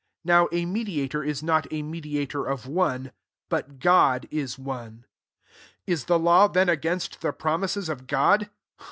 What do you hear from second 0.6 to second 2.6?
mediator S not a mediator